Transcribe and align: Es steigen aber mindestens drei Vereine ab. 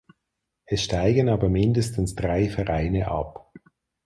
Es 0.65 0.81
steigen 0.85 1.29
aber 1.29 1.47
mindestens 1.47 2.15
drei 2.15 2.49
Vereine 2.49 3.07
ab. 3.09 3.53